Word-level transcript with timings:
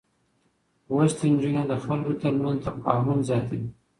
لوستې 0.87 1.25
نجونې 1.33 1.63
د 1.67 1.73
خلکو 1.83 2.11
ترمنځ 2.21 2.57
تفاهم 2.65 3.19
زياتوي. 3.27 3.67